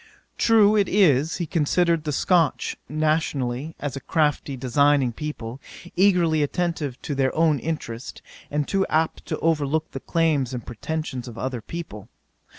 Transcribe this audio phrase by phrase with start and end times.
[0.39, 5.61] True it is, he considered the Scotch, nationally, as a crafty, designing people,
[5.95, 11.27] eagerly attentive to their own interest, and too apt to overlook the claims and pretentions
[11.27, 12.09] of other people.